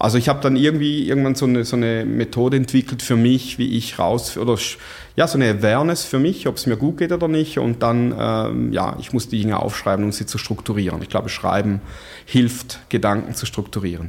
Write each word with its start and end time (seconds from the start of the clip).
Also 0.00 0.16
ich 0.16 0.30
habe 0.30 0.40
dann 0.40 0.56
irgendwie 0.56 1.06
irgendwann 1.06 1.34
so 1.34 1.44
eine, 1.44 1.64
so 1.64 1.76
eine 1.76 2.06
Methode 2.06 2.56
entwickelt 2.56 3.02
für 3.02 3.16
mich, 3.16 3.58
wie 3.58 3.76
ich 3.76 3.98
raus 3.98 4.38
oder 4.38 4.56
ja 5.14 5.28
so 5.28 5.36
eine 5.36 5.50
Awareness 5.50 6.04
für 6.04 6.18
mich, 6.18 6.48
ob 6.48 6.56
es 6.56 6.64
mir 6.64 6.78
gut 6.78 6.96
geht 6.96 7.12
oder 7.12 7.28
nicht. 7.28 7.58
Und 7.58 7.82
dann 7.82 8.14
ähm, 8.18 8.72
ja, 8.72 8.96
ich 8.98 9.12
muss 9.12 9.28
die 9.28 9.38
Dinge 9.42 9.60
aufschreiben, 9.60 10.06
um 10.06 10.10
sie 10.10 10.24
zu 10.24 10.38
strukturieren. 10.38 11.02
Ich 11.02 11.10
glaube, 11.10 11.28
Schreiben 11.28 11.82
hilft, 12.24 12.80
Gedanken 12.88 13.34
zu 13.34 13.44
strukturieren. 13.44 14.08